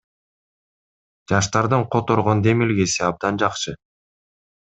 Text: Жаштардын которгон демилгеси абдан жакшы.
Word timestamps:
Жаштардын 1.31 1.83
которгон 1.93 2.39
демилгеси 2.47 3.05
абдан 3.09 3.33
жакшы. 3.41 3.71